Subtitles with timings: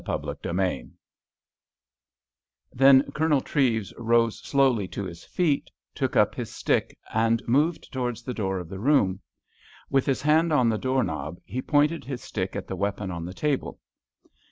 [0.03, 0.87] CHAPTER IV
[2.73, 8.23] Then Colonel Treves rose slowly to his feet, took up his stick, and moved towards
[8.23, 9.19] the door of the room.
[9.91, 13.25] With his hand on the door knob, he pointed his stick at the weapon on
[13.25, 13.79] the table.